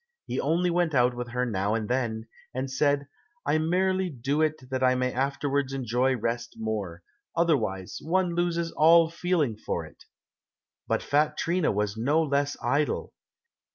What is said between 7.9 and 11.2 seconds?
one loses all feeling for it." But